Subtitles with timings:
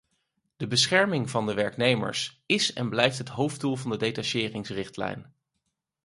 [0.57, 5.33] De bescherming van de werknemers is en blijft het hoofddoel van de detacheringsrichtlijn.